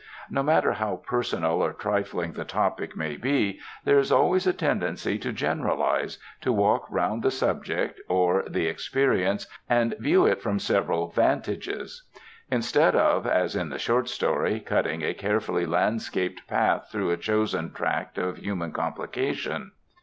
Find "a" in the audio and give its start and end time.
4.47-4.51, 15.03-15.13, 17.11-17.17